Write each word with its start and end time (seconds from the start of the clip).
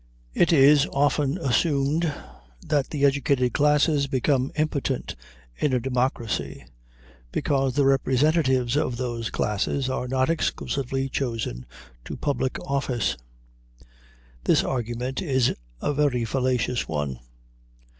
It 0.33 0.51
is 0.51 0.87
often 0.87 1.37
assumed 1.37 2.11
that 2.65 2.89
the 2.89 3.05
educated 3.05 3.53
classes 3.53 4.07
become 4.07 4.51
impotent 4.55 5.15
in 5.55 5.73
a 5.73 5.79
democracy, 5.79 6.65
because 7.31 7.75
the 7.75 7.85
representatives 7.85 8.75
of 8.75 8.97
those 8.97 9.29
classes 9.29 9.91
are 9.91 10.07
not 10.07 10.27
exclusively 10.27 11.07
chosen 11.07 11.67
to 12.05 12.17
public 12.17 12.57
office. 12.65 13.15
This 14.45 14.63
argument 14.63 15.21
is 15.21 15.53
a 15.81 15.93
very 15.93 16.25
fallacious 16.25 16.87
one. 16.87 17.19